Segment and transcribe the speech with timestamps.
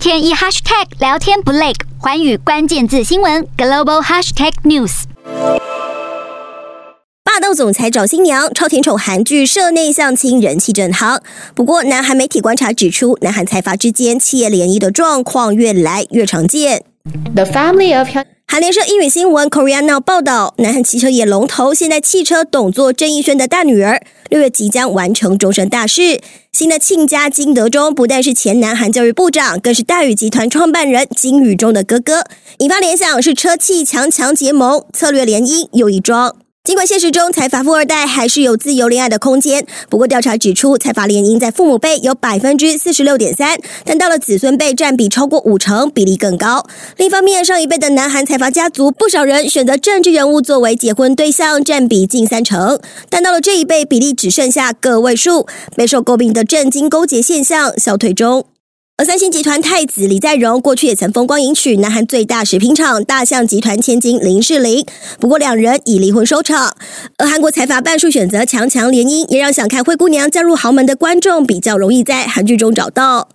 [0.00, 5.02] 天一 hashtag 聊天不累，环宇关键字新闻 global hashtag news。
[7.22, 11.20] 霸道总裁找新娘，超甜宠韩剧社内相亲人气正夯。
[11.54, 16.82] 不过，南韩媒体观察指出，南韩财阀之间企业联谊的状况越来越常见。
[17.34, 18.08] The family of
[18.52, 26.20] 韩联社英语新闻 Korea Now 报道，南韩汽车业龙头现代汽车董座郑义轩的大女儿，六月即将完成终身大事。
[26.50, 32.24] 新的亲家金德中不但是前南韩教育部长，更是大宇集团创办人金宇中的哥哥，
[32.58, 36.34] 引发联想是车企强强结盟，策略联姻又一桩。
[36.62, 46.66] 尽管现实中财阀富二代还是有自由恋爱的空间，不过调查指出，财阀联姻在父母辈有百分之四十六点三，但到了子孙辈占比超过五成，比例更高。
[46.98, 58.44] 另一方面，上一辈的南韩财阀家族，不少人选择政治人物作为结婚对象，占比近三成，但到了这一辈，比例只剩下个位数，备受诟病的政经勾结现象消退中。
[59.00, 64.84] 而三星集团太子李在镕过去也曾风光迎娶南韩最大食品厂大象集团千金林世玲，
[65.18, 66.76] 不过两人以离婚收场。
[67.16, 73.30] 而韩国财阀半数选择强强联姻，也让想看灰姑娘嫁入豪门的观众比较容易在韩剧中找到。